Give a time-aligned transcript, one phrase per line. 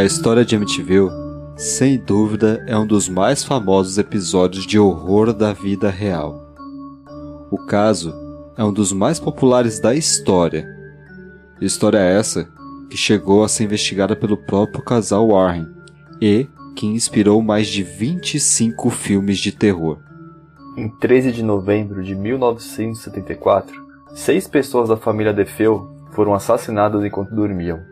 [0.00, 1.10] A história de Amityville,
[1.56, 6.42] sem dúvida, é um dos mais famosos episódios de horror da vida real.
[7.50, 8.14] O caso
[8.56, 10.66] é um dos mais populares da história.
[11.60, 12.48] História essa
[12.88, 15.66] que chegou a ser investigada pelo próprio casal Warren
[16.18, 19.98] e que inspirou mais de 25 filmes de terror.
[20.78, 23.76] Em 13 de novembro de 1974,
[24.14, 27.89] seis pessoas da família DeFeo foram assassinadas enquanto dormiam.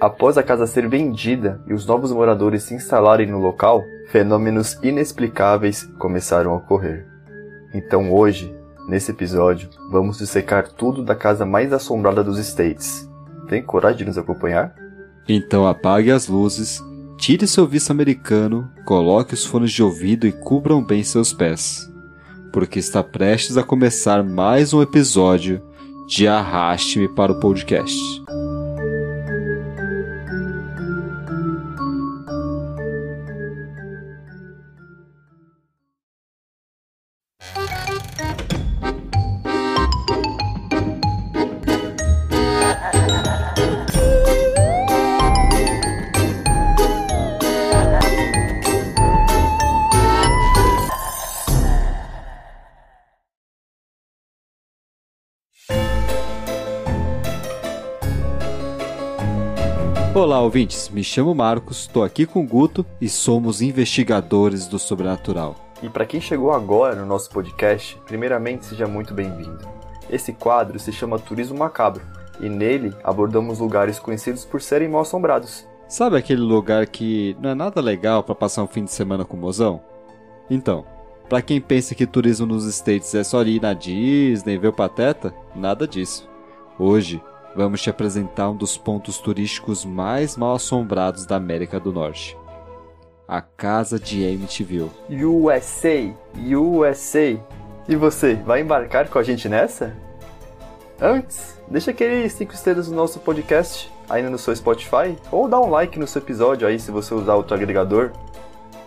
[0.00, 5.84] Após a casa ser vendida e os novos moradores se instalarem no local, fenômenos inexplicáveis
[5.98, 7.06] começaram a ocorrer.
[7.74, 8.50] Então hoje,
[8.88, 13.06] nesse episódio, vamos dissecar tudo da casa mais assombrada dos States.
[13.46, 14.74] Tem coragem de nos acompanhar?
[15.28, 16.82] Então apague as luzes,
[17.18, 21.92] tire seu visto americano, coloque os fones de ouvido e cubram bem seus pés,
[22.50, 25.60] porque está prestes a começar mais um episódio
[26.08, 27.94] de Arraste-me para o podcast.
[60.40, 60.88] Olá, ouvintes.
[60.88, 65.54] Me chamo Marcos, estou aqui com o Guto e somos investigadores do sobrenatural.
[65.82, 69.68] E para quem chegou agora no nosso podcast, primeiramente seja muito bem-vindo.
[70.08, 72.02] Esse quadro se chama Turismo Macabro
[72.40, 75.68] e nele abordamos lugares conhecidos por serem mal assombrados.
[75.86, 79.36] Sabe aquele lugar que não é nada legal para passar um fim de semana com
[79.36, 79.82] o mozão?
[80.48, 80.86] Então,
[81.28, 85.34] para quem pensa que turismo nos States é só ir na Disney ver o Pateta,
[85.54, 86.26] nada disso.
[86.78, 87.20] Hoje
[87.54, 92.36] vamos te apresentar um dos pontos turísticos mais mal assombrados da América do Norte.
[93.26, 94.90] A Casa de Amityville.
[95.08, 97.38] USA, USA.
[97.88, 99.94] E você, vai embarcar com a gente nessa?
[101.00, 105.70] Antes, deixa aquele 5 estrelas no nosso podcast, ainda no seu Spotify, ou dá um
[105.70, 108.10] like no seu episódio aí se você usar outro agregador.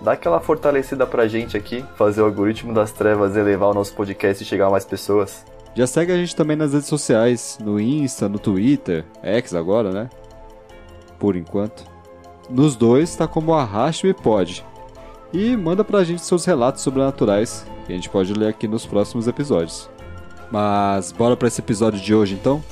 [0.01, 4.43] Dá aquela fortalecida pra gente aqui, fazer o algoritmo das trevas elevar o nosso podcast
[4.43, 5.45] e chegar a mais pessoas.
[5.75, 10.09] Já segue a gente também nas redes sociais, no Insta, no Twitter, X agora, né?
[11.17, 11.84] Por enquanto.
[12.50, 14.63] Nos dois tá como Arraste Me Pode.
[15.31, 19.28] E manda pra gente seus relatos sobrenaturais, que a gente pode ler aqui nos próximos
[19.28, 19.89] episódios.
[20.51, 22.63] Mas bora para esse episódio de hoje então?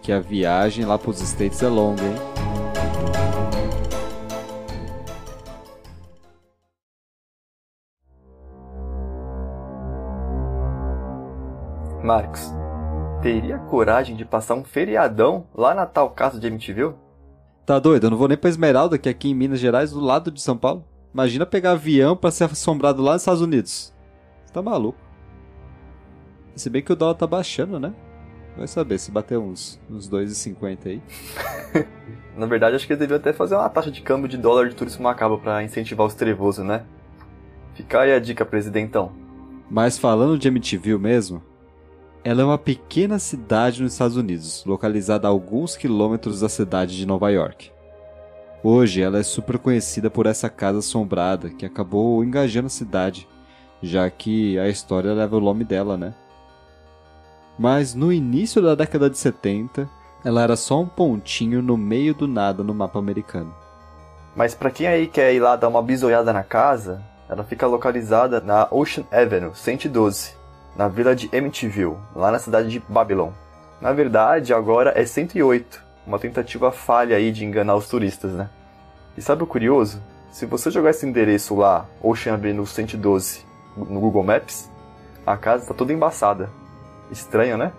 [0.00, 2.49] Que a viagem lá pros States é longa, hein?
[12.10, 12.52] Marcos,
[13.22, 16.94] teria coragem de passar um feriadão lá na tal casa de Amityville?
[17.64, 18.08] Tá doido?
[18.08, 20.42] Eu não vou nem pra Esmeralda, que é aqui em Minas Gerais, do lado de
[20.42, 20.84] São Paulo.
[21.14, 23.94] Imagina pegar avião para ser assombrado lá nos Estados Unidos.
[24.44, 24.98] Você tá maluco.
[26.56, 27.94] Se bem que o dólar tá baixando, né?
[28.56, 31.02] Vai saber se bater uns, uns 2,50 aí.
[32.36, 34.74] Na verdade, acho que eles deviam até fazer uma taxa de câmbio de dólar de
[34.74, 36.82] turismo macabro para incentivar os trevosos, né?
[37.74, 39.12] Fica aí a dica, presidentão.
[39.70, 41.48] Mas falando de Amityville mesmo,
[42.22, 47.06] ela é uma pequena cidade nos Estados Unidos, localizada a alguns quilômetros da cidade de
[47.06, 47.70] Nova York.
[48.62, 53.26] Hoje ela é super conhecida por essa casa assombrada que acabou engajando a cidade,
[53.82, 56.12] já que a história leva o nome dela, né?
[57.58, 59.88] Mas no início da década de 70,
[60.22, 63.54] ela era só um pontinho no meio do nada no mapa americano.
[64.36, 68.40] Mas para quem aí quer ir lá dar uma bisoiada na casa, ela fica localizada
[68.40, 70.39] na Ocean Avenue 112,
[70.76, 73.30] na vila de Amityville, lá na cidade de Babylon.
[73.80, 78.48] Na verdade, agora é 108, uma tentativa falha aí de enganar os turistas, né?
[79.16, 80.02] E sabe o curioso?
[80.30, 83.44] Se você jogar esse endereço lá, Ocean Avenue 112,
[83.76, 84.70] no Google Maps,
[85.26, 86.50] a casa tá toda embaçada.
[87.10, 87.72] Estranho, né?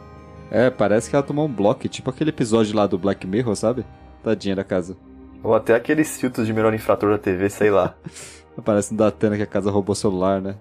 [0.50, 3.86] É, parece que ela tomou um bloco, tipo aquele episódio lá do Black Mirror, sabe?
[4.22, 4.98] Tadinha da casa.
[5.42, 7.96] Ou até aqueles filtros de melhor infrator da TV, sei lá.
[8.66, 10.56] Parece no Datena que a casa roubou celular, né?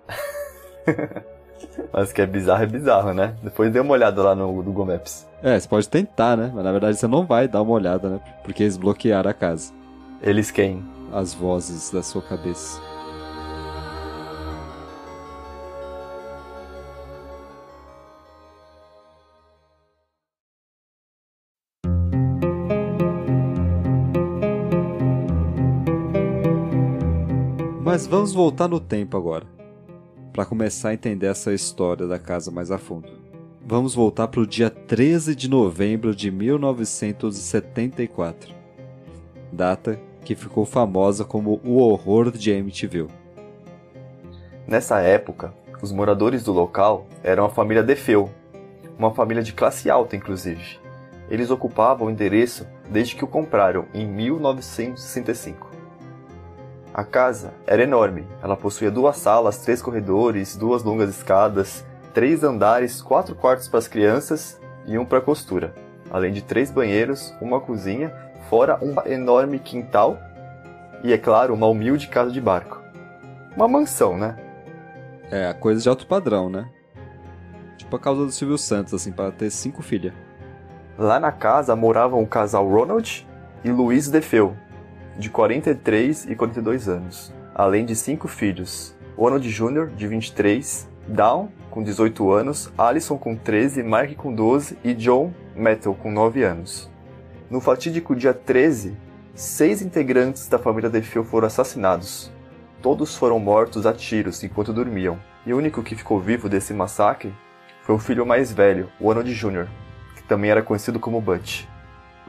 [1.92, 3.34] Mas que é bizarro, é bizarro, né?
[3.42, 5.26] Depois dê uma olhada lá no Google Maps.
[5.42, 6.50] É, você pode tentar, né?
[6.54, 8.20] Mas na verdade você não vai dar uma olhada, né?
[8.44, 9.72] Porque eles bloquearam a casa.
[10.22, 10.84] Eles quem?
[11.12, 12.80] As vozes da sua cabeça.
[27.82, 29.44] Mas vamos voltar no tempo agora,
[30.32, 33.08] para começar a entender essa história da casa mais a fundo.
[33.66, 38.54] Vamos voltar para o dia 13 de novembro de 1974,
[39.52, 43.10] data que ficou famosa como o horror de Amityville.
[44.66, 48.30] Nessa época, os moradores do local eram a família Defeu,
[48.98, 50.78] uma família de classe alta inclusive.
[51.30, 55.69] Eles ocupavam o endereço desde que o compraram em 1965.
[57.00, 58.28] A casa era enorme.
[58.42, 61.82] Ela possuía duas salas, três corredores, duas longas escadas,
[62.12, 65.74] três andares, quatro quartos para as crianças e um para costura,
[66.10, 68.14] além de três banheiros, uma cozinha,
[68.50, 70.18] fora um enorme quintal
[71.02, 72.82] e, é claro, uma humilde casa de barco.
[73.56, 74.36] Uma mansão, né?
[75.30, 76.68] É, coisa de alto padrão, né?
[77.78, 80.12] Tipo a causa do Silvio Santos, assim, para ter cinco filhas.
[80.98, 83.26] Lá na casa moravam o casal Ronald
[83.64, 84.54] e Luiz Defeu,
[85.18, 91.82] de 43 e 42 anos, além de cinco filhos: Ronald Jr., de 23, Dawn, com
[91.82, 96.90] 18 anos, Alison, com 13, Mark, com 12 e John Metal, com 9 anos.
[97.50, 98.96] No fatídico dia 13,
[99.34, 102.30] seis integrantes da família Defeu foram assassinados.
[102.82, 107.34] Todos foram mortos a tiros enquanto dormiam, e o único que ficou vivo desse massacre
[107.82, 109.66] foi o filho mais velho, Ronald Jr.,
[110.14, 111.64] que também era conhecido como Butch.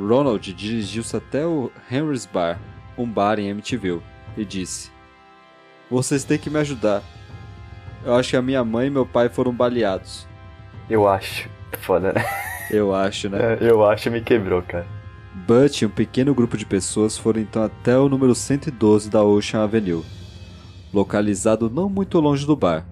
[0.07, 2.59] Ronald dirigiu-se até o Henry's Bar,
[2.97, 4.01] um bar em Amityville,
[4.35, 4.91] e disse:
[5.89, 7.03] Vocês têm que me ajudar.
[8.03, 10.27] Eu acho que a minha mãe e meu pai foram baleados.
[10.89, 11.47] Eu acho.
[11.79, 12.25] Foda, né?
[12.71, 13.57] Eu acho, né?
[13.59, 14.87] É, eu acho me quebrou, cara.
[15.45, 19.63] Butch e um pequeno grupo de pessoas foram então até o número 112 da Ocean
[19.63, 20.05] Avenue,
[20.93, 22.87] localizado não muito longe do bar,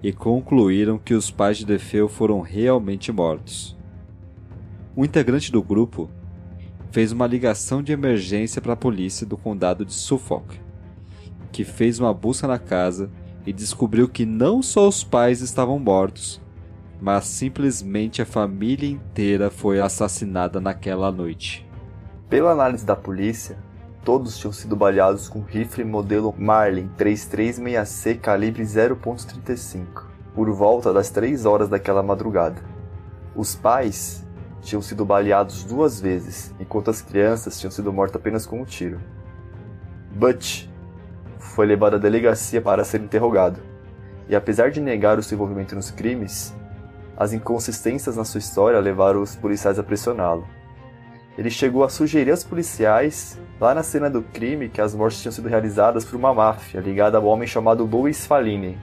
[0.00, 3.76] e concluíram que os pais de Defeu foram realmente mortos.
[4.96, 6.08] Um integrante do grupo
[6.96, 10.58] fez uma ligação de emergência para a polícia do condado de Suffolk,
[11.52, 13.10] que fez uma busca na casa
[13.46, 16.40] e descobriu que não só os pais estavam mortos,
[16.98, 21.68] mas simplesmente a família inteira foi assassinada naquela noite.
[22.30, 23.58] Pela análise da polícia,
[24.02, 30.04] todos tinham sido baleados com rifle modelo Marlin 336C calibre 0.35,
[30.34, 32.62] por volta das 3 horas daquela madrugada.
[33.34, 34.25] Os pais
[34.66, 39.00] tinham sido baleados duas vezes, enquanto as crianças tinham sido mortas apenas com um tiro.
[40.10, 40.66] Butch
[41.38, 43.60] foi levado à delegacia para ser interrogado,
[44.28, 46.52] e apesar de negar o seu envolvimento nos crimes,
[47.16, 50.46] as inconsistências na sua história levaram os policiais a pressioná-lo.
[51.38, 55.32] Ele chegou a sugerir aos policiais, lá na cena do crime, que as mortes tinham
[55.32, 58.78] sido realizadas por uma máfia ligada ao homem chamado Louis Falini.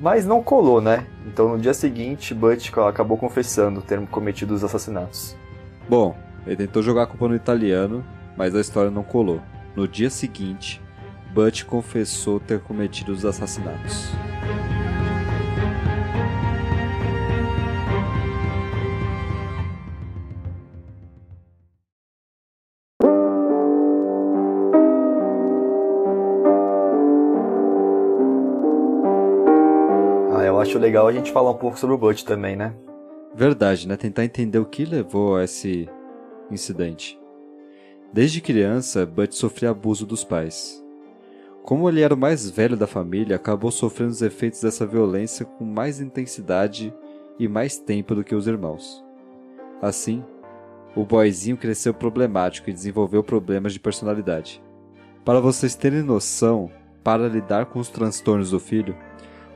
[0.00, 1.06] Mas não colou, né?
[1.26, 5.36] Então no dia seguinte, Butch acabou confessando ter cometido os assassinatos.
[5.88, 6.16] Bom,
[6.46, 8.04] ele tentou jogar a culpa no italiano,
[8.36, 9.42] mas a história não colou.
[9.76, 10.80] No dia seguinte,
[11.34, 14.10] Butch confessou ter cometido os assassinatos.
[30.80, 32.74] Legal a gente falar um pouco sobre o Butch também, né?
[33.34, 33.96] Verdade, né?
[33.96, 35.88] Tentar entender o que levou a esse
[36.50, 37.20] incidente.
[38.12, 40.84] Desde criança, Butch sofria abuso dos pais.
[41.62, 45.64] Como ele era o mais velho da família, acabou sofrendo os efeitos dessa violência com
[45.64, 46.92] mais intensidade
[47.38, 49.04] e mais tempo do que os irmãos.
[49.80, 50.24] Assim,
[50.96, 54.60] o boyzinho cresceu problemático e desenvolveu problemas de personalidade.
[55.24, 56.70] Para vocês terem noção,
[57.04, 58.96] para lidar com os transtornos do filho,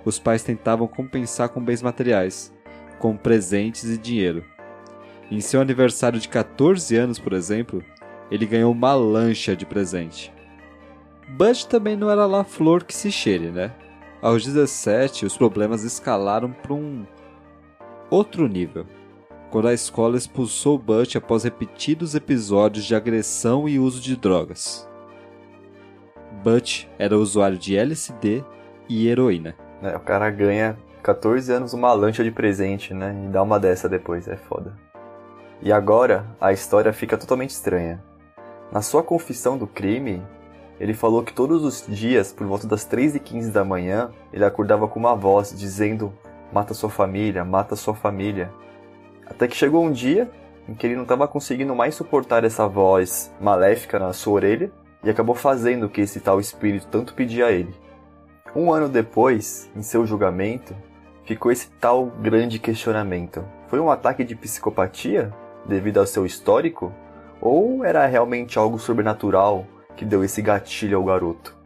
[0.05, 2.53] os pais tentavam compensar com bens materiais,
[2.99, 4.45] com presentes e dinheiro.
[5.31, 7.83] Em seu aniversário de 14 anos, por exemplo,
[8.31, 10.33] ele ganhou uma lancha de presente.
[11.29, 13.73] Bud também não era lá flor que se cheire, né?
[14.21, 17.07] Aos 17, os problemas escalaram para um
[18.11, 18.87] outro nível,
[19.51, 24.89] quando a escola expulsou Butch após repetidos episódios de agressão e uso de drogas.
[26.43, 28.45] Butch era usuário de LSD
[28.89, 29.55] e heroína.
[29.85, 33.15] É, o cara ganha 14 anos uma lancha de presente, né?
[33.27, 34.73] E dá uma dessa depois, é foda.
[35.61, 38.03] E agora, a história fica totalmente estranha.
[38.73, 40.23] Na sua confissão do crime,
[40.81, 44.99] ele falou que todos os dias, por volta das 3h15 da manhã, ele acordava com
[44.99, 46.13] uma voz dizendo:
[46.51, 48.51] Mata sua família, mata sua família.
[49.27, 50.31] Até que chegou um dia
[50.67, 54.73] em que ele não estava conseguindo mais suportar essa voz maléfica na sua orelha
[55.03, 57.84] e acabou fazendo o que esse tal espírito tanto pedia a ele.
[58.57, 60.77] Um ano depois, em seu julgamento,
[61.25, 65.35] ficou esse tal grande questionamento: foi um ataque de psicopatia
[65.67, 66.93] devido ao seu histórico?
[67.41, 71.57] Ou era realmente algo sobrenatural que deu esse gatilho ao garoto?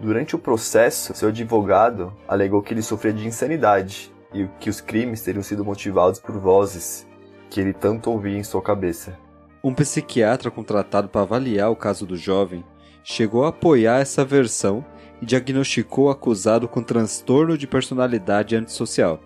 [0.00, 5.22] Durante o processo, seu advogado alegou que ele sofria de insanidade e que os crimes
[5.22, 7.06] teriam sido motivados por vozes
[7.48, 9.16] que ele tanto ouvia em sua cabeça.
[9.62, 12.64] Um psiquiatra contratado para avaliar o caso do jovem
[13.04, 14.84] chegou a apoiar essa versão
[15.20, 19.20] e diagnosticou o acusado com transtorno de personalidade antissocial.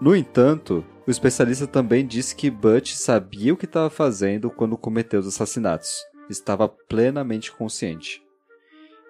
[0.00, 5.20] No entanto, o especialista também disse que Butch sabia o que estava fazendo quando cometeu
[5.20, 8.22] os assassinatos, estava plenamente consciente.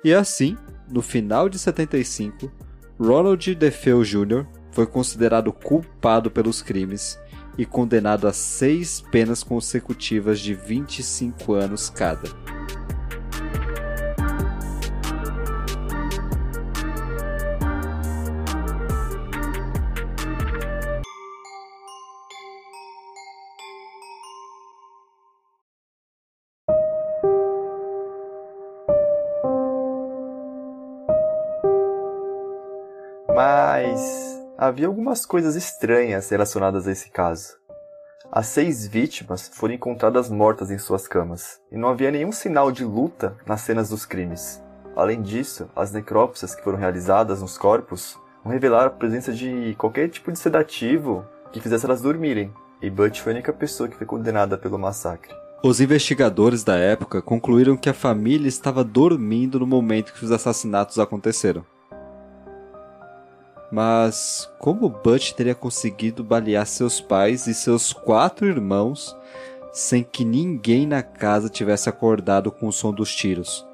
[0.04, 0.57] E assim,
[0.90, 2.52] no final de 75,
[3.00, 4.47] Ronald DeFeo Jr.
[4.71, 7.19] foi considerado culpado pelos crimes
[7.57, 12.28] e condenado a seis penas consecutivas de 25 anos cada.
[33.75, 37.54] Mas havia algumas coisas estranhas relacionadas a esse caso.
[38.31, 42.85] As seis vítimas foram encontradas mortas em suas camas, e não havia nenhum sinal de
[42.85, 44.62] luta nas cenas dos crimes.
[44.95, 50.09] Além disso, as necrópsias que foram realizadas nos corpos não revelaram a presença de qualquer
[50.09, 54.07] tipo de sedativo que fizesse elas dormirem, e Butch foi a única pessoa que foi
[54.07, 55.35] condenada pelo massacre.
[55.64, 61.00] Os investigadores da época concluíram que a família estava dormindo no momento que os assassinatos
[61.00, 61.66] aconteceram.
[63.75, 69.16] Mas como Butch teria conseguido balear seus pais e seus quatro irmãos
[69.73, 73.66] sem que ninguém na casa tivesse acordado com o som dos tiros?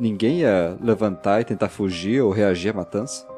[0.00, 3.28] Ninguém ia levantar e tentar fugir ou reagir à matança?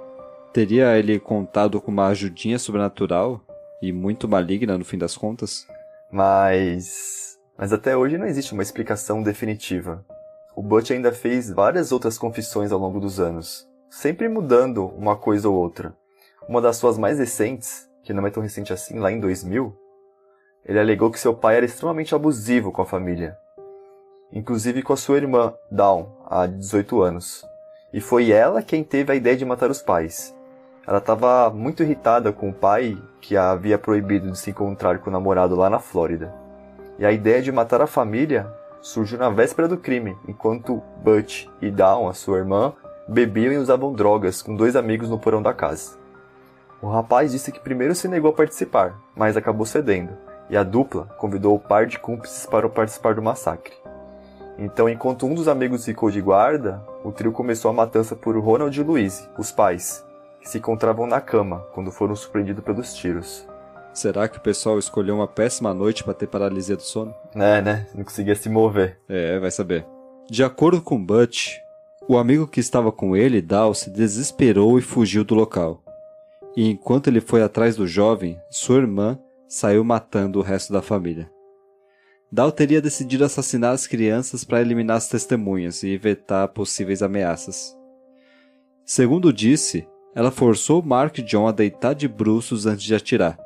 [0.52, 3.40] Teria ele contado com uma ajudinha sobrenatural
[3.83, 5.66] e muito maligna no fim das contas?
[6.12, 7.37] Mas.
[7.59, 10.07] Mas até hoje não existe uma explicação definitiva.
[10.54, 15.49] O Butch ainda fez várias outras confissões ao longo dos anos, sempre mudando uma coisa
[15.49, 15.92] ou outra.
[16.49, 19.76] Uma das suas mais recentes, que não é tão recente assim, lá em 2000,
[20.64, 23.37] ele alegou que seu pai era extremamente abusivo com a família,
[24.32, 27.44] inclusive com a sua irmã, Dawn, há 18 anos.
[27.92, 30.35] E foi ela quem teve a ideia de matar os pais.
[30.87, 35.11] Ela estava muito irritada com o pai, que a havia proibido de se encontrar com
[35.11, 36.32] o namorado lá na Flórida.
[36.99, 38.47] E a ideia de matar a família
[38.80, 42.73] surgiu na véspera do crime, enquanto Butch e Dawn, a sua irmã,
[43.11, 45.99] bebiam e usavam drogas com dois amigos no porão da casa.
[46.81, 50.17] O rapaz disse que primeiro se negou a participar, mas acabou cedendo,
[50.49, 53.75] e a dupla convidou o par de cúmplices para participar do massacre.
[54.57, 58.79] Então, enquanto um dos amigos ficou de guarda, o trio começou a matança por Ronald
[58.79, 60.05] e Louise, os pais,
[60.40, 63.47] que se encontravam na cama quando foram surpreendidos pelos tiros.
[63.93, 67.12] Será que o pessoal escolheu uma péssima noite para ter paralisia do sono?
[67.35, 67.87] É, né?
[67.93, 68.99] Não conseguia se mover.
[69.09, 69.85] É, vai saber.
[70.31, 71.57] De acordo com Butch,
[72.11, 75.81] o amigo que estava com ele, Dal, se desesperou e fugiu do local.
[76.57, 81.31] E enquanto ele foi atrás do jovem, sua irmã saiu matando o resto da família.
[82.33, 87.79] Dal teria decidido assassinar as crianças para eliminar as testemunhas e evitar possíveis ameaças.
[88.85, 93.38] Segundo disse, ela forçou Mark John a deitar de bruços antes de atirar.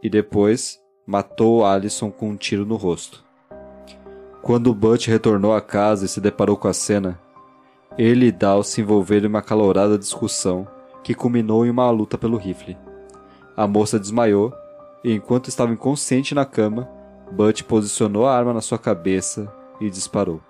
[0.00, 3.24] E depois matou Alison com um tiro no rosto.
[4.40, 7.20] Quando Butch retornou à casa e se deparou com a cena,
[7.98, 10.66] ele e Dal se envolveram em uma calorada discussão
[11.02, 12.76] que culminou em uma luta pelo rifle.
[13.56, 14.52] A moça desmaiou
[15.04, 16.88] e, enquanto estava inconsciente na cama,
[17.30, 20.40] Butch posicionou a arma na sua cabeça e disparou.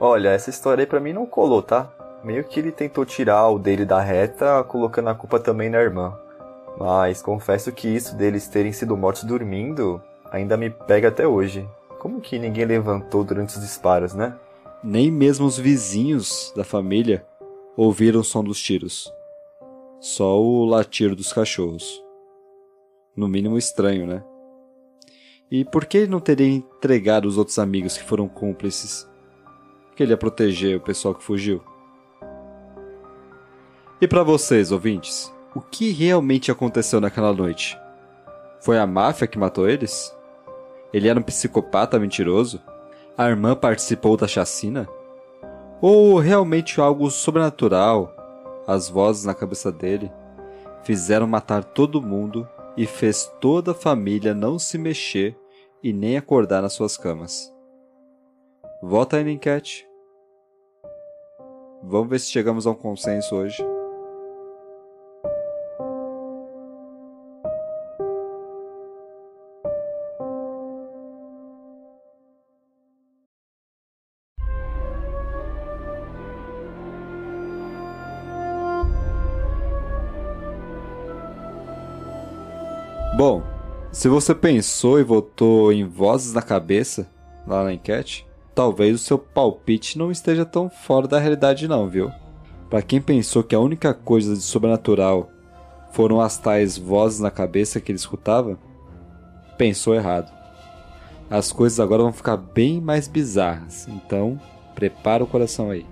[0.00, 1.90] Olha, essa história aí pra mim não colou, tá?
[2.22, 6.14] Meio que ele tentou tirar o dele da reta, colocando a culpa também na irmã.
[6.78, 11.68] Mas confesso que isso deles terem sido mortos dormindo ainda me pega até hoje.
[12.00, 14.34] Como que ninguém levantou durante os disparos, né?
[14.86, 17.26] Nem mesmo os vizinhos da família
[17.74, 19.10] ouviram o som dos tiros.
[19.98, 22.04] Só o latir dos cachorros.
[23.16, 24.22] No mínimo estranho, né?
[25.50, 29.08] E por que ele não teria entregado os outros amigos que foram cúmplices?
[29.86, 31.64] Porque ele ia proteger o pessoal que fugiu.
[34.02, 37.74] E para vocês, ouvintes, o que realmente aconteceu naquela noite?
[38.60, 40.14] Foi a máfia que matou eles?
[40.92, 42.60] Ele era um psicopata mentiroso?
[43.16, 44.88] A irmã participou da chacina?
[45.80, 48.14] Ou realmente algo sobrenatural,
[48.66, 50.10] as vozes na cabeça dele,
[50.82, 55.36] fizeram matar todo mundo e fez toda a família não se mexer
[55.82, 57.52] e nem acordar nas suas camas?
[58.82, 59.86] Vota aí na enquete.
[61.82, 63.73] Vamos ver se chegamos a um consenso hoje.
[83.16, 83.44] Bom,
[83.92, 87.08] se você pensou e votou em vozes na cabeça
[87.46, 92.10] lá na enquete, talvez o seu palpite não esteja tão fora da realidade não, viu?
[92.68, 95.30] Para quem pensou que a única coisa de sobrenatural
[95.92, 98.58] foram as tais vozes na cabeça que ele escutava,
[99.56, 100.32] pensou errado.
[101.30, 104.40] As coisas agora vão ficar bem mais bizarras, então
[104.74, 105.86] prepara o coração aí.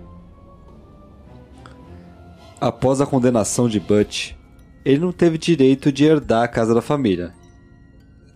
[2.61, 4.35] Após a condenação de Butch,
[4.85, 7.33] ele não teve direito de herdar a casa da família.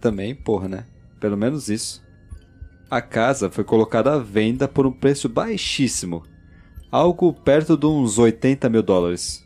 [0.00, 0.86] Também, porra, né?
[1.18, 2.04] Pelo menos isso.
[2.88, 6.22] A casa foi colocada à venda por um preço baixíssimo,
[6.90, 9.44] algo perto de uns 80 mil dólares.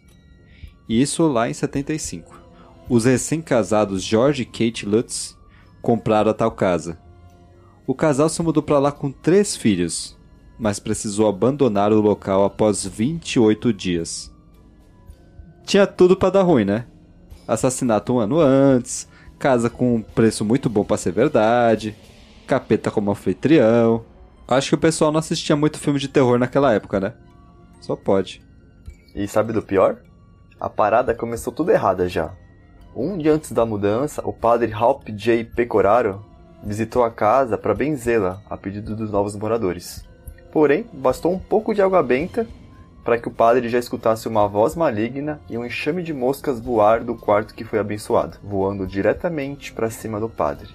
[0.88, 2.38] Isso lá em 75.
[2.88, 5.38] Os recém-casados George e Kate Lutz
[5.80, 6.99] compraram a tal casa.
[7.87, 10.19] O casal se mudou para lá com três filhos,
[10.59, 14.30] mas precisou abandonar o local após 28 dias.
[15.71, 16.85] Tinha tudo para dar ruim, né?
[17.47, 19.07] Assassinato um ano antes,
[19.39, 21.95] casa com um preço muito bom para ser verdade,
[22.45, 24.05] capeta como anfitrião.
[24.49, 27.12] Acho que o pessoal não assistia muito filme de terror naquela época, né?
[27.81, 28.43] Só pode.
[29.15, 29.99] E sabe do pior?
[30.59, 32.33] A parada começou tudo errada já.
[32.93, 35.45] Um dia antes da mudança, o padre Halp J.
[35.45, 36.27] Pecoraro
[36.65, 40.05] visitou a casa para benzê-la a pedido dos novos moradores.
[40.50, 42.45] Porém, bastou um pouco de água benta
[43.11, 47.02] para que o padre já escutasse uma voz maligna e um enxame de moscas voar
[47.02, 50.69] do quarto que foi abençoado, voando diretamente para cima do padre.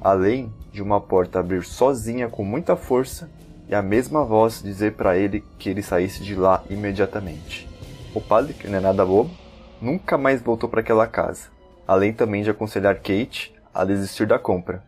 [0.00, 3.28] Além de uma porta abrir sozinha com muita força
[3.68, 7.68] e a mesma voz dizer para ele que ele saísse de lá imediatamente.
[8.14, 9.32] O padre, que não é nada bobo,
[9.82, 11.48] nunca mais voltou para aquela casa,
[11.84, 14.84] além também de aconselhar Kate a desistir da compra.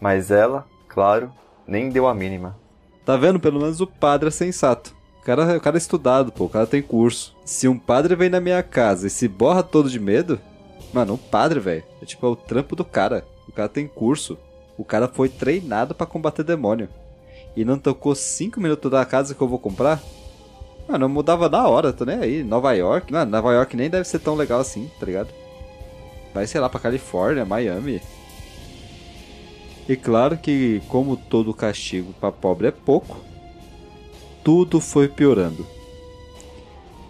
[0.00, 1.32] Mas ela, claro,
[1.66, 2.56] nem deu a mínima.
[3.04, 3.40] Tá vendo?
[3.40, 4.94] Pelo menos o padre é sensato.
[5.24, 7.34] O cara, o cara é estudado, pô, o cara tem curso.
[7.46, 10.38] Se um padre vem na minha casa e se borra todo de medo,
[10.92, 13.24] mano, um padre, velho, é tipo é o trampo do cara.
[13.48, 14.36] O cara tem curso.
[14.76, 16.90] O cara foi treinado para combater demônio.
[17.56, 20.02] E não tocou 5 minutos da casa que eu vou comprar?
[20.86, 22.44] Mano, eu mudava na hora, tô nem aí.
[22.44, 25.28] Nova York, mano, Nova York nem deve ser tão legal assim, tá ligado?
[26.34, 28.02] Vai, sei lá, pra Califórnia, Miami.
[29.88, 33.32] E claro que, como todo castigo para pobre é pouco,
[34.44, 35.66] tudo foi piorando.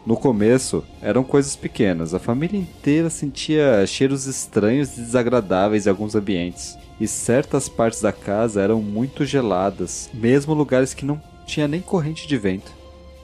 [0.06, 2.14] No começo, eram coisas pequenas.
[2.14, 8.12] A família inteira sentia cheiros estranhos e desagradáveis em alguns ambientes e certas partes da
[8.12, 12.70] casa eram muito geladas, mesmo lugares que não tinha nem corrente de vento.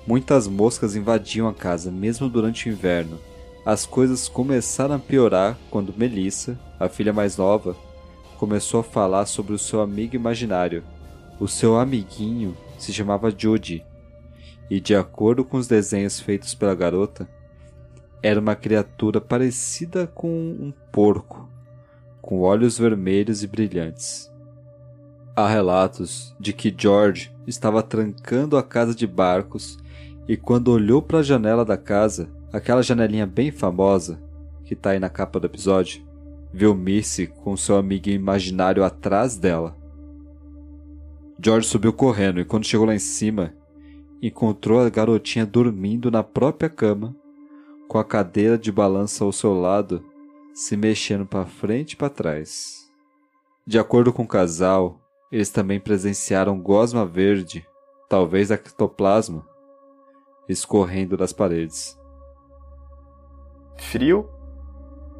[0.06, 3.18] Muitas moscas invadiam a casa, mesmo durante o inverno.
[3.64, 7.76] As coisas começaram a piorar quando Melissa, a filha mais nova,
[8.38, 10.82] começou a falar sobre o seu amigo imaginário.
[11.38, 13.84] O seu amiguinho se chamava Judy,
[14.70, 17.28] e de acordo com os desenhos feitos pela garota,
[18.22, 21.48] era uma criatura parecida com um porco,
[22.22, 24.30] com olhos vermelhos e brilhantes.
[25.34, 29.78] Há relatos de que George estava trancando a casa de barcos
[30.28, 34.20] e quando olhou para a janela da casa, aquela janelinha bem famosa
[34.64, 36.04] que está aí na capa do episódio,
[36.52, 39.76] viu Missy com seu amigo imaginário atrás dela.
[41.42, 43.54] George subiu correndo e quando chegou lá em cima,
[44.22, 47.14] encontrou a garotinha dormindo na própria cama,
[47.88, 50.04] com a cadeira de balanço ao seu lado
[50.52, 52.90] se mexendo para frente e para trás.
[53.66, 57.66] De acordo com o casal, eles também presenciaram gosma verde,
[58.08, 59.46] talvez ectoplasma,
[60.48, 61.98] escorrendo das paredes.
[63.76, 64.28] Frio?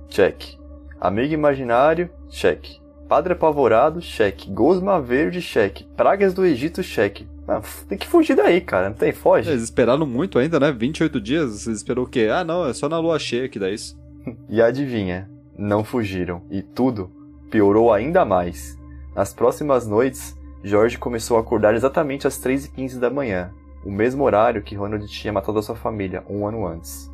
[0.09, 0.59] Check.
[1.01, 2.11] Amigo imaginário?
[2.29, 2.81] Check.
[3.09, 4.01] Padre apavorado?
[4.01, 4.49] Check.
[4.51, 5.41] Gosma verde?
[5.41, 5.85] Check.
[5.97, 6.83] Pragas do Egito?
[6.83, 7.27] Check.
[7.51, 8.91] Ah, tem que fugir daí, cara.
[8.91, 9.13] Não tem?
[9.13, 9.51] Foge.
[9.51, 10.71] Eles esperaram muito ainda, né?
[10.71, 11.51] 28 dias.
[11.51, 12.29] Vocês esperou o quê?
[12.33, 13.99] Ah, não, é só na lua cheia que dá isso.
[14.49, 15.29] E adivinha?
[15.59, 17.11] Não fugiram, e tudo
[17.51, 18.79] piorou ainda mais.
[19.15, 23.51] Nas próximas noites, George começou a acordar exatamente às 3h15 da manhã,
[23.85, 27.11] o mesmo horário que Ronald tinha matado a sua família um ano antes.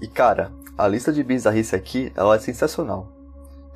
[0.00, 3.12] E cara, a lista de bizarrice aqui ela é sensacional.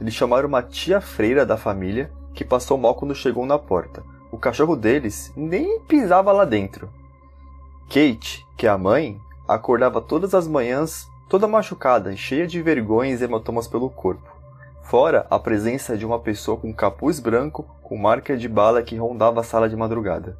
[0.00, 4.02] Eles chamaram uma tia freira da família que passou mal quando chegou na porta.
[4.30, 6.90] O cachorro deles nem pisava lá dentro.
[7.88, 13.24] Kate, que é a mãe, acordava todas as manhãs toda machucada cheia de vergonhas e
[13.24, 14.34] hematomas pelo corpo.
[14.82, 19.40] Fora a presença de uma pessoa com capuz branco com marca de bala que rondava
[19.40, 20.38] a sala de madrugada.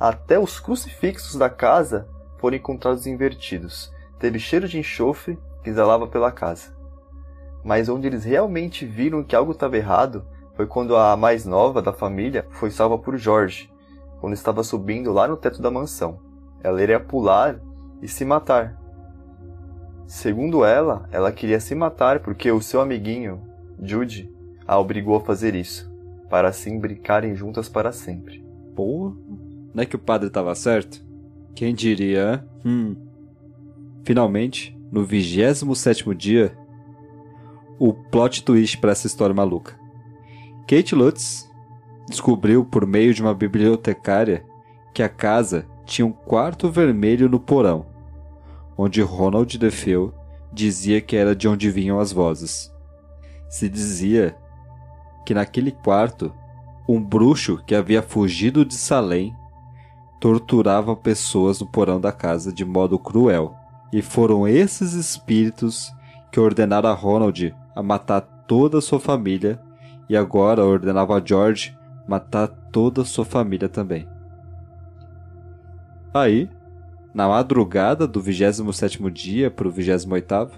[0.00, 3.92] Até os crucifixos da casa foram encontrados invertidos.
[4.18, 6.74] Teve cheiro de enxofre que exalava pela casa.
[7.62, 10.24] Mas onde eles realmente viram que algo estava errado
[10.58, 13.72] foi quando a mais nova da família foi salva por Jorge,
[14.20, 16.18] quando estava subindo lá no teto da mansão.
[16.62, 17.58] Ela iria pular
[18.02, 18.78] e se matar,
[20.08, 23.42] Segundo ela, ela queria se matar porque o seu amiguinho,
[23.78, 24.32] Jude,
[24.66, 25.92] a obrigou a fazer isso,
[26.30, 28.42] para assim brincarem juntas para sempre.
[28.74, 29.14] Porra,
[29.74, 31.04] não é que o padre tava certo?
[31.54, 32.42] Quem diria?
[32.64, 32.96] Hum.
[34.02, 36.56] Finalmente, no 27 dia,
[37.78, 39.78] o plot twist para essa história maluca.
[40.68, 41.50] Kate Lutz
[42.06, 44.44] descobriu por meio de uma bibliotecária
[44.92, 47.86] que a casa tinha um quarto vermelho no porão,
[48.76, 50.12] onde Ronald DeFeo
[50.52, 52.70] dizia que era de onde vinham as vozes.
[53.48, 54.36] Se dizia
[55.24, 56.30] que naquele quarto
[56.86, 59.34] um bruxo que havia fugido de Salem
[60.20, 63.54] torturava pessoas no porão da casa de modo cruel.
[63.90, 65.90] E foram esses espíritos
[66.30, 69.58] que ordenaram a Ronald a matar toda a sua família
[70.08, 74.08] e agora ordenava a George matar toda sua família também.
[76.12, 76.48] Aí,
[77.12, 80.50] na madrugada do 27º dia para o 28º,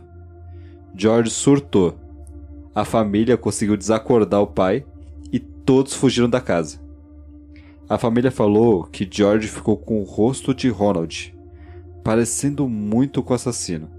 [0.95, 1.99] George surtou.
[2.75, 4.85] A família conseguiu desacordar o pai
[5.33, 6.79] e todos fugiram da casa.
[7.89, 11.37] A família falou que George ficou com o rosto de Ronald,
[12.05, 13.91] parecendo muito com o assassino.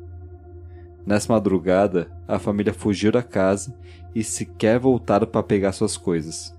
[1.06, 3.76] Nessa madrugada, a família fugiu da casa
[4.13, 6.56] e sequer voltaram para pegar suas coisas.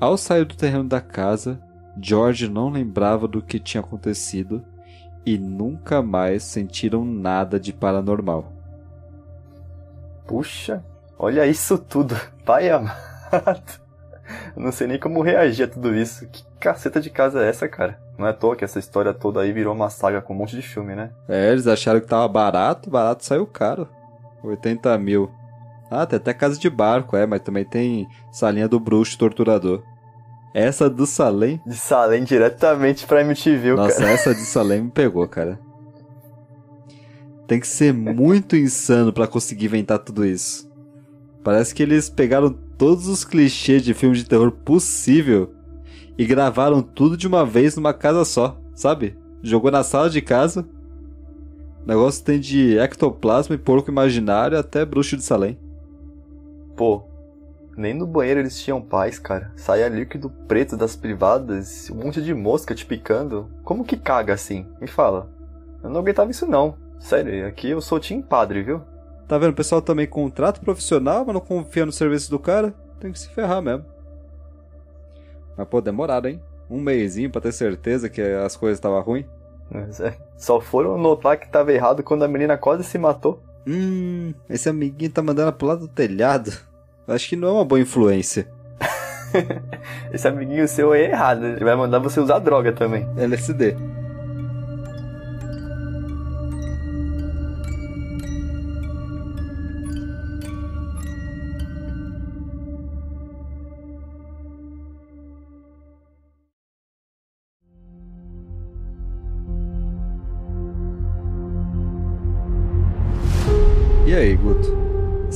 [0.00, 1.60] Ao sair do terreno da casa,
[2.00, 4.64] George não lembrava do que tinha acontecido
[5.24, 8.52] e nunca mais sentiram nada de paranormal.
[10.26, 10.84] Puxa,
[11.18, 13.80] olha isso tudo, pai amado.
[14.56, 16.26] Não sei nem como reagir a tudo isso.
[16.28, 17.98] Que caceta de casa é essa, cara?
[18.18, 20.54] Não é à toa que essa história toda aí virou uma saga com um monte
[20.54, 21.10] de filme, né?
[21.28, 23.88] É, eles acharam que tava barato, barato saiu caro.
[24.42, 25.30] 80 mil.
[25.94, 29.82] Ah, tem até casa de barco, é, mas também tem salinha do bruxo torturador.
[30.54, 31.60] Essa do Salem.
[31.66, 34.10] De Salem diretamente pra MTV, Nossa, cara.
[34.10, 35.60] essa de Salem me pegou, cara.
[37.46, 40.70] Tem que ser muito insano para conseguir inventar tudo isso.
[41.44, 45.52] Parece que eles pegaram todos os clichês de filme de terror possível
[46.16, 49.14] e gravaram tudo de uma vez numa casa só, sabe?
[49.42, 50.66] Jogou na sala de casa.
[51.84, 55.58] O negócio tem de ectoplasma e porco imaginário até bruxo de Salem.
[56.82, 57.04] Pô,
[57.76, 59.52] nem no banheiro eles tinham paz, cara.
[59.54, 63.48] Saia líquido preto das privadas, um monte de mosca te picando.
[63.62, 64.66] Como que caga assim?
[64.80, 65.30] Me fala.
[65.80, 66.76] Eu não aguentava isso não.
[66.98, 68.82] Sério, aqui eu sou Tim Padre, viu?
[69.28, 69.52] Tá vendo?
[69.52, 72.74] O pessoal também contrata profissional, mas não confia no serviço do cara.
[72.98, 73.84] Tem que se ferrar mesmo.
[75.56, 76.42] Mas pô, demorado, hein?
[76.68, 79.26] Um mêsinho pra ter certeza que as coisas estavam ruins.
[79.70, 83.40] Mas é, Só foram notar que tava errado quando a menina quase se matou.
[83.64, 86.71] Hum, esse amiguinho tá mandando pro lado do telhado.
[87.06, 88.48] Acho que não é uma boa influência.
[90.12, 91.44] Esse amiguinho seu é errado.
[91.44, 93.08] Ele vai mandar você usar droga também.
[93.16, 93.76] LSD.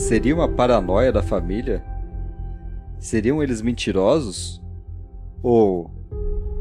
[0.07, 1.85] Seria uma paranoia da família?
[2.97, 4.62] Seriam eles mentirosos?
[5.42, 5.90] Ou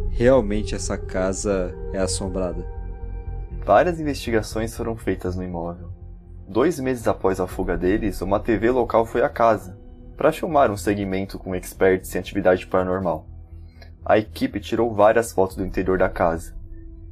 [0.09, 2.65] realmente essa casa é assombrada?
[3.63, 5.91] Várias investigações foram feitas no imóvel.
[6.49, 9.77] Dois meses após a fuga deles, uma TV local foi à casa
[10.17, 13.27] para filmar um segmento com experts em atividade paranormal.
[14.03, 16.55] A equipe tirou várias fotos do interior da casa.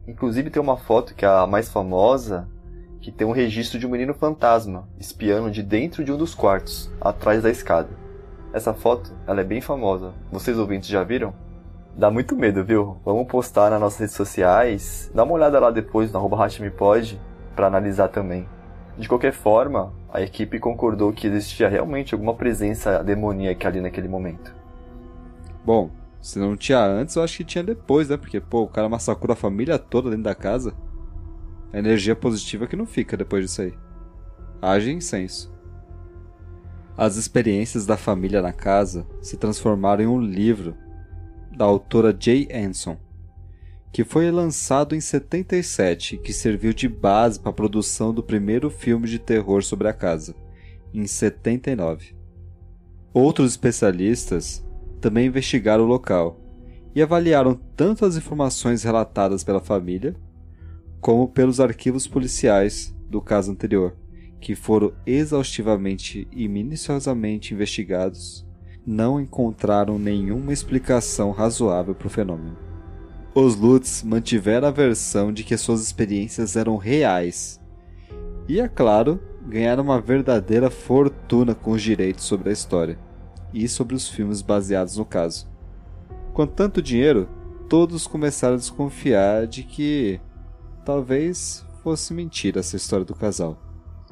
[0.07, 2.49] Inclusive tem uma foto que é a mais famosa,
[3.03, 6.89] que tem um registro de um menino fantasma espiando de dentro de um dos quartos,
[7.01, 7.89] atrás da escada.
[8.53, 10.13] Essa foto, ela é bem famosa.
[10.31, 11.33] Vocês ouvintes já viram?
[11.97, 12.95] Dá muito medo, viu?
[13.03, 15.11] Vamos postar nas nossas redes sociais.
[15.13, 16.47] Dá uma olhada lá depois no arroba
[17.53, 18.47] para analisar também.
[18.97, 24.55] De qualquer forma, a equipe concordou que existia realmente alguma presença demoníaca ali naquele momento.
[25.65, 25.89] Bom,
[26.21, 28.15] se não tinha antes, eu acho que tinha depois, né?
[28.15, 30.73] Porque, pô, o cara massacrou a família toda dentro da casa.
[31.73, 33.73] A energia positiva que não fica depois disso aí.
[34.61, 35.51] Haja incenso.
[36.95, 40.77] As experiências da família na casa se transformaram em um livro
[41.57, 42.97] da autora Jay Anson,
[43.91, 48.69] que foi lançado em 77 e que serviu de base para a produção do primeiro
[48.69, 50.35] filme de terror sobre a casa,
[50.93, 52.15] em 79.
[53.11, 54.63] Outros especialistas
[55.01, 56.39] também investigaram o local
[56.95, 60.15] e avaliaram tanto as informações relatadas pela família
[61.03, 63.93] como pelos arquivos policiais do caso anterior,
[64.39, 68.47] que foram exaustivamente e minuciosamente investigados,
[68.87, 72.57] não encontraram nenhuma explicação razoável para o fenômeno.
[73.35, 77.59] Os Lutz mantiveram a versão de que suas experiências eram reais.
[78.47, 82.97] E, é claro, ganharam uma verdadeira fortuna com os direitos sobre a história
[83.53, 85.49] e sobre os filmes baseados no caso.
[86.33, 87.27] Com tanto dinheiro,
[87.67, 90.21] todos começaram a desconfiar de que
[90.83, 93.57] talvez fosse mentira essa história do casal.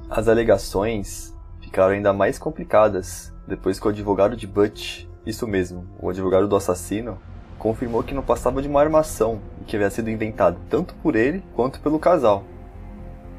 [0.10, 6.10] As alegações ficaram ainda mais complicadas depois que o advogado de Butch, isso mesmo, o
[6.10, 7.18] advogado do assassino,
[7.60, 11.44] confirmou que não passava de uma armação e que havia sido inventado tanto por ele
[11.56, 12.44] quanto pelo casal.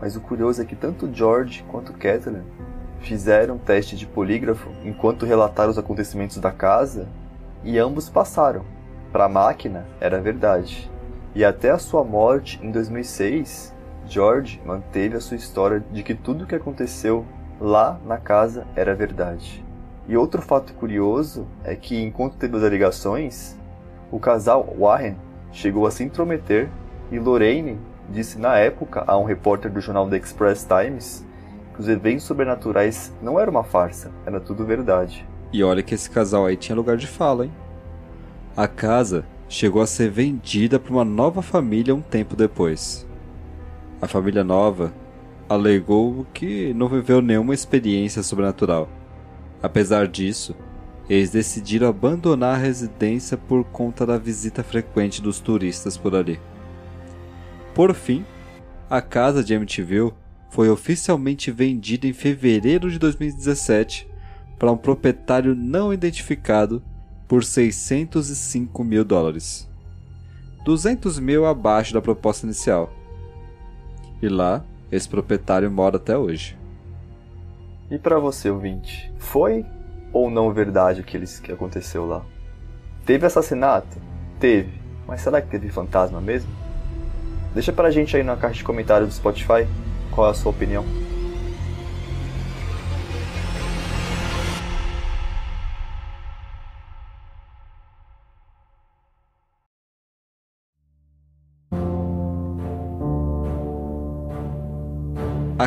[0.00, 2.44] Mas o curioso é que tanto George quanto Kathleen
[3.00, 7.08] fizeram teste de polígrafo enquanto relataram os acontecimentos da casa
[7.64, 8.64] e ambos passaram.
[9.10, 10.91] Para a máquina, era verdade.
[11.34, 13.74] E até a sua morte em 2006,
[14.06, 17.24] George manteve a sua história de que tudo o que aconteceu
[17.60, 19.64] lá na casa era verdade.
[20.06, 23.56] E outro fato curioso é que, enquanto teve as alegações,
[24.10, 25.16] o casal Warren
[25.52, 26.68] chegou a se intrometer
[27.10, 27.78] e Lorraine
[28.10, 31.24] disse na época a um repórter do jornal The Express Times
[31.74, 35.26] que os eventos sobrenaturais não eram uma farsa, era tudo verdade.
[35.52, 37.52] E olha que esse casal aí tinha lugar de fala, hein?
[38.54, 43.06] A casa chegou a ser vendida para uma nova família um tempo depois.
[44.00, 44.94] A família nova
[45.46, 48.88] alegou que não viveu nenhuma experiência sobrenatural.
[49.62, 50.56] Apesar disso,
[51.06, 56.40] eles decidiram abandonar a residência por conta da visita frequente dos turistas por ali.
[57.74, 58.24] Por fim,
[58.88, 60.14] a casa de Amityville
[60.48, 64.08] foi oficialmente vendida em fevereiro de 2017
[64.58, 66.82] para um proprietário não identificado
[67.32, 69.66] por 605 mil dólares.
[70.66, 72.92] 200 mil abaixo da proposta inicial.
[74.20, 76.58] E lá, esse proprietário mora até hoje.
[77.90, 79.64] E para você, ouvinte, foi
[80.12, 82.22] ou não verdade aquilo que aconteceu lá?
[83.06, 83.96] Teve assassinato?
[84.38, 84.70] Teve.
[85.08, 86.50] Mas será que teve fantasma mesmo?
[87.54, 89.66] Deixa pra gente aí na caixa de comentários do Spotify
[90.10, 90.84] qual é a sua opinião.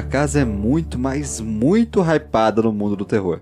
[0.06, 3.42] Casa é muito, mas muito hypada no mundo do terror.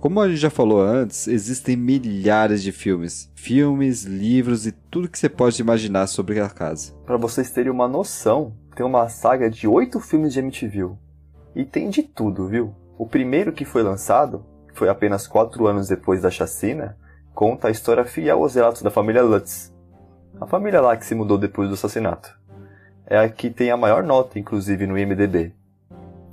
[0.00, 5.18] Como a gente já falou antes, existem milhares de filmes, filmes, livros e tudo que
[5.18, 6.92] você pode imaginar sobre a casa.
[7.06, 10.98] Para vocês terem uma noção, tem uma saga de oito filmes de Amityville.
[11.54, 12.74] E tem de tudo, viu?
[12.98, 16.96] O primeiro que foi lançado, que foi apenas quatro anos depois da chacina,
[17.32, 19.72] conta a história fiel aos relatos da família Lutz.
[20.40, 22.41] A família lá que se mudou depois do assassinato
[23.12, 25.52] é a que tem a maior nota, inclusive, no IMDB.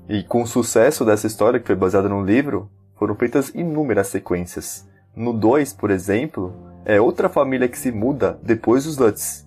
[0.07, 4.87] E com o sucesso dessa história, que foi baseada num livro, foram feitas inúmeras sequências.
[5.13, 9.45] No 2, por exemplo, é outra família que se muda depois dos Lutz.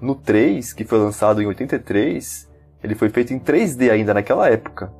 [0.00, 2.48] No 3, que foi lançado em 83,
[2.80, 4.92] ele foi feito em 3D ainda naquela época.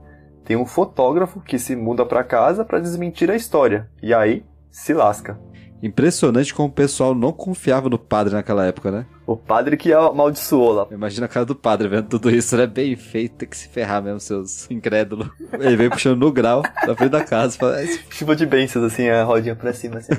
[0.44, 4.92] Tem um fotógrafo que se muda para casa para desmentir a história, e aí se
[4.92, 5.38] lasca.
[5.82, 9.06] Impressionante como o pessoal não confiava no padre naquela época, né?
[9.26, 10.86] O padre que amaldiçoou lá.
[10.90, 12.66] Imagina a cara do padre vendo tudo isso, né?
[12.66, 15.28] Bem feito, tem que se ferrar mesmo, seus incrédulos.
[15.52, 17.56] Ele veio puxando no grau, na frente da casa.
[17.56, 17.78] Fala,
[18.10, 20.12] Chuva de bênçãos, assim, a rodinha pra cima, assim.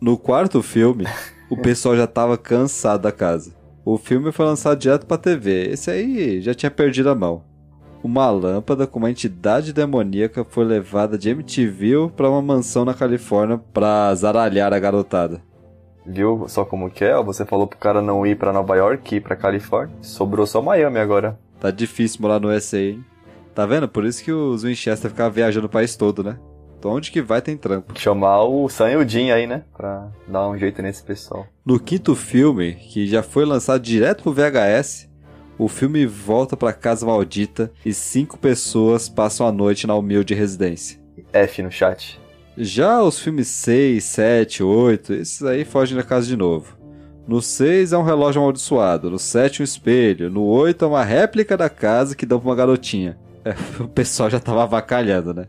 [0.00, 1.06] no quarto filme,
[1.48, 3.54] o pessoal já tava cansado da casa.
[3.84, 5.70] O filme foi lançado direto pra TV.
[5.70, 7.53] Esse aí já tinha perdido a mão
[8.04, 13.58] uma lâmpada com uma entidade demoníaca foi levada de MTV para uma mansão na Califórnia
[13.72, 15.40] para zaralhar a garotada.
[16.04, 17.14] Viu só como que é?
[17.22, 19.96] Você falou pro cara não ir para Nova York e ir pra Califórnia.
[20.02, 21.38] Sobrou só Miami agora.
[21.58, 23.02] Tá difícil morar no USA, hein?
[23.54, 23.88] Tá vendo?
[23.88, 26.38] Por isso que os Winchester ficavam viajando o país todo, né?
[26.78, 27.98] Então onde que vai tem trampo.
[27.98, 29.62] Chamar o Sam e o Jim aí, né?
[29.74, 31.46] Pra dar um jeito nesse pessoal.
[31.64, 35.08] No quinto filme, que já foi lançado direto pro VHS,
[35.58, 41.00] o filme volta para casa maldita e cinco pessoas passam a noite na humilde residência.
[41.32, 42.20] F no chat.
[42.56, 46.76] Já os filmes 6, 7, 8, esses aí fogem da casa de novo.
[47.26, 51.56] No 6 é um relógio amaldiçoado, no 7 um espelho, no 8 é uma réplica
[51.56, 53.18] da casa que dão pra uma garotinha.
[53.44, 55.46] É, o pessoal já tava avacalhando, né?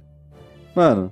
[0.75, 1.11] Mano,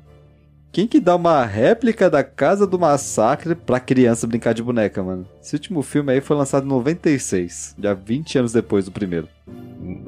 [0.73, 5.27] quem que dá uma réplica da Casa do Massacre pra criança brincar de boneca, mano?
[5.39, 9.29] Esse último filme aí foi lançado em 96, já 20 anos depois do primeiro.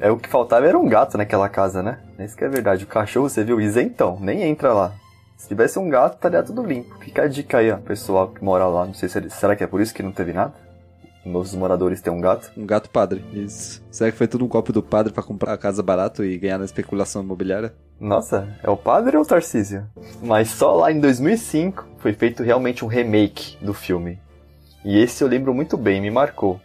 [0.02, 2.00] É o que faltava era um gato naquela casa, né?
[2.18, 2.84] Isso que é verdade.
[2.84, 4.92] O cachorro, você viu, isentão, nem entra lá.
[5.38, 6.98] Se tivesse um gato, estaria tudo limpo.
[7.00, 8.88] Fica a dica aí, ó, pessoal que mora lá.
[8.88, 9.30] Não sei se ele...
[9.30, 10.65] será que é por isso que não teve nada?
[11.26, 12.52] Os moradores têm um gato?
[12.56, 13.84] Um gato padre, isso.
[13.90, 16.60] Será que foi tudo um copo do padre para comprar a casa barato e ganhar
[16.60, 17.74] na especulação imobiliária?
[18.00, 19.88] Nossa, é o padre ou o Tarcísio?
[20.22, 24.20] Mas só lá em 2005 foi feito realmente um remake do filme.
[24.84, 26.62] E esse eu lembro muito bem, me marcou.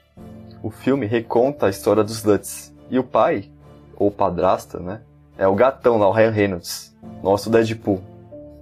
[0.63, 2.71] O filme reconta a história dos Lutz.
[2.91, 3.49] E o pai,
[3.97, 5.01] ou padrasto, né?
[5.39, 6.95] É o gatão lá, o Ryan Reynolds.
[7.23, 8.03] Nosso Deadpool.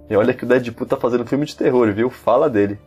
[0.09, 2.09] E olha que o Deadpool tá fazendo filme de terror, viu?
[2.09, 2.79] Fala dele.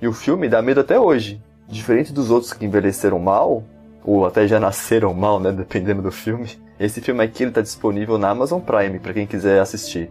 [0.00, 1.42] E o filme dá medo até hoje.
[1.70, 3.62] Diferente dos outros que envelheceram mal,
[4.04, 6.48] ou até já nasceram mal, né, dependendo do filme.
[6.80, 10.10] Esse filme aqui ele tá disponível na Amazon Prime para quem quiser assistir.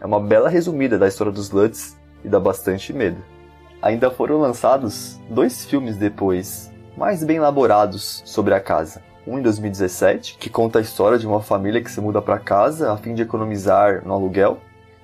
[0.00, 3.16] É uma bela resumida da história dos Lutz e dá bastante medo.
[3.82, 9.02] Ainda foram lançados dois filmes depois, mais bem elaborados sobre a casa.
[9.26, 12.92] Um em 2017, que conta a história de uma família que se muda para casa
[12.92, 14.58] a fim de economizar no aluguel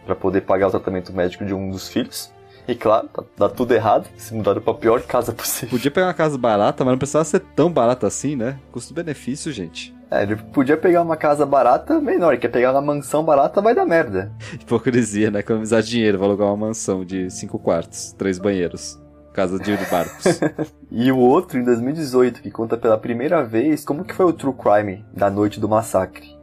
[0.06, 2.32] para poder pagar o tratamento médico de um dos filhos.
[2.68, 5.70] E claro, tá, dá tudo errado, se mudaram pra pior casa possível.
[5.70, 8.59] Podia pegar uma casa barata, mas não precisava ser tão barata assim, né?
[8.70, 9.96] Custo-benefício, gente.
[10.11, 13.87] É, ele podia pegar uma casa barata menor, quer pegar uma mansão barata vai dar
[13.87, 14.31] merda.
[14.52, 15.40] Hipocrisia, né?
[15.40, 18.98] Economizar dinheiro, vai alugar uma mansão de cinco quartos, três banheiros.
[19.33, 20.40] Casa de barcos.
[20.90, 24.52] e o outro, em 2018, que conta pela primeira vez como que foi o True
[24.54, 26.37] Crime da noite do massacre.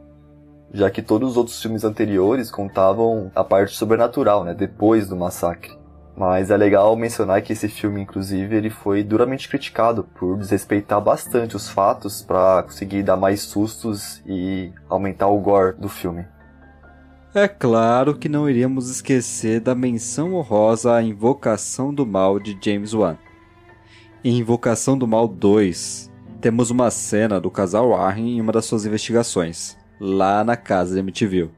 [0.72, 4.54] Já que todos os outros filmes anteriores contavam a parte sobrenatural, né?
[4.54, 5.76] Depois do massacre.
[6.16, 11.54] Mas é legal mencionar que esse filme, inclusive, ele foi duramente criticado por desrespeitar bastante
[11.54, 16.24] os fatos para conseguir dar mais sustos e aumentar o gore do filme.
[17.34, 22.94] É claro que não iríamos esquecer da menção honrosa à Invocação do Mal de James
[22.94, 23.18] Wan.
[24.24, 28.86] Em Invocação do Mal 2, temos uma cena do casal Warren em uma das suas
[28.86, 31.50] investigações, lá na casa de Amityville.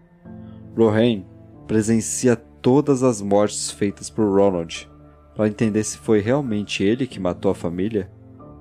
[0.76, 1.22] Rohan
[1.68, 2.34] presencia
[2.68, 4.86] todas as mortes feitas por Ronald,
[5.34, 8.10] para entender se foi realmente ele que matou a família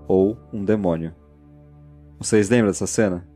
[0.07, 1.13] ou um demônio.
[2.17, 3.27] Vocês lembram dessa cena?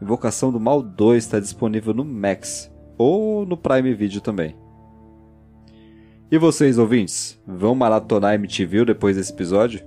[0.00, 4.56] Invocação do Mal 2 está disponível no Max ou no Prime Video também.
[6.32, 9.86] E vocês, ouvintes, vão maratonar MTV depois desse episódio?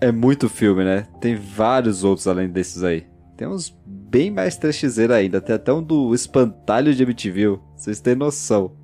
[0.00, 1.06] É muito filme, né?
[1.20, 3.06] Tem vários outros além desses aí.
[3.36, 5.40] Tem uns bem mais trashzeira ainda.
[5.40, 7.60] Tem até um do espantalho de MTV.
[7.76, 8.82] Vocês têm noção.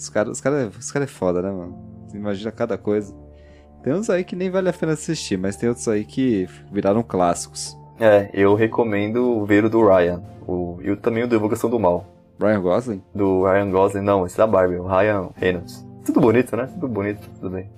[0.00, 1.78] Os caras os cara, os cara é foda, né, mano?
[2.06, 3.14] Você imagina cada coisa.
[3.82, 7.02] Tem uns aí que nem vale a pena assistir, mas tem outros aí que viraram
[7.02, 7.76] clássicos.
[7.98, 10.22] É, eu recomendo ver o do Ryan.
[10.48, 12.06] O, e também o do Evocação do Mal.
[12.40, 13.02] Ryan Gosling?
[13.14, 15.86] Do Ryan Gosling, não, esse da Barbie, o Ryan Reynolds.
[16.06, 16.66] Tudo bonito, né?
[16.66, 17.70] Tudo bonito, tudo bem.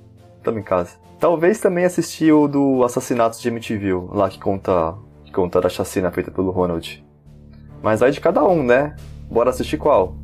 [0.45, 0.93] Tamo em casa.
[1.19, 6.13] Talvez também assistir o do Assassinatos de MTV, lá que conta, que conta da chacina
[6.13, 7.05] feita pelo Ronald.
[7.83, 8.95] Mas vai de cada um, né?
[9.29, 10.17] Bora assistir qual?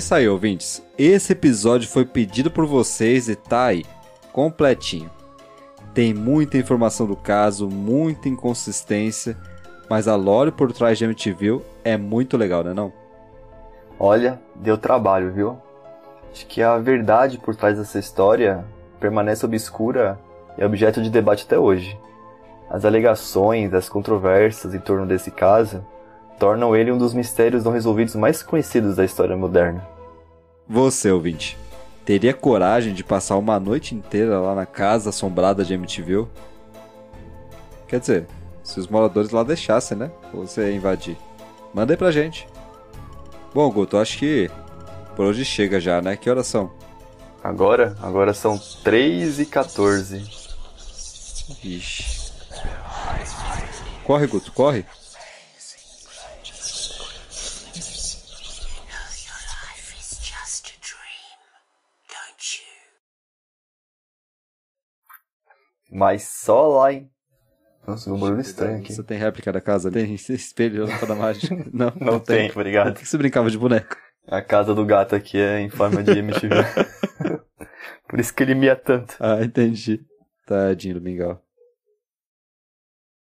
[0.00, 0.82] Isso aí, ouvintes.
[0.96, 3.84] Esse episódio foi pedido por vocês e tá aí,
[4.32, 5.10] completinho.
[5.92, 9.36] Tem muita informação do caso, muita inconsistência,
[9.90, 12.90] mas a lore por trás de MTV é muito legal, né não?
[13.98, 15.58] Olha, deu trabalho, viu?
[16.32, 18.64] Acho que a verdade por trás dessa história
[18.98, 20.18] permanece obscura
[20.56, 21.98] e objeto de debate até hoje.
[22.70, 25.84] As alegações, as controvérsias em torno desse caso
[26.38, 29.89] tornam ele um dos mistérios não resolvidos mais conhecidos da história moderna.
[30.72, 31.58] Você, ouvinte,
[32.04, 36.28] teria coragem de passar uma noite inteira lá na casa assombrada de MTV?
[37.88, 38.26] Quer dizer,
[38.62, 40.12] se os moradores lá deixassem, né?
[40.32, 41.16] Ou você invadir.
[41.74, 42.46] Manda aí pra gente.
[43.52, 44.48] Bom, Guto, acho que
[45.16, 46.16] por hoje chega já, né?
[46.16, 46.70] Que horas são?
[47.42, 47.96] Agora?
[48.00, 50.22] Agora são 3 e 14.
[51.64, 52.30] Ixi.
[54.04, 54.86] Corre, Guto, corre.
[65.90, 67.10] Mas só lá em.
[67.86, 68.92] Nossa, um barulho estranho aqui.
[68.92, 69.90] Você tem réplica da casa?
[69.90, 71.54] Tem espelho, lâmpada mágica?
[71.72, 72.42] Não, não, não tem.
[72.42, 72.50] tem.
[72.50, 72.92] Obrigado.
[72.92, 73.96] Por que você brincava de boneco?
[74.28, 76.54] A casa do gato aqui é em forma de MTV.
[78.08, 79.16] Por isso que ele mia tanto.
[79.18, 80.00] Ah, entendi.
[80.46, 81.42] Tadinho do mingau.